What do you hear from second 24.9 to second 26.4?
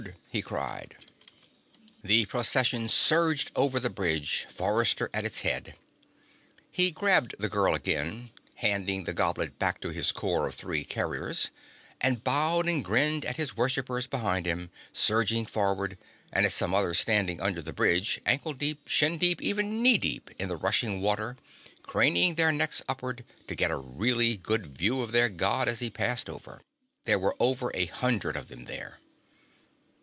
of their God as he passed